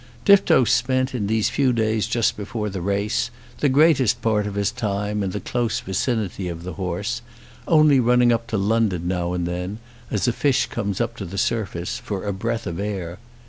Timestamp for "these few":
1.27-1.71